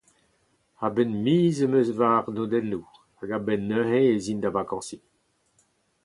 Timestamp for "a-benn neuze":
3.37-3.99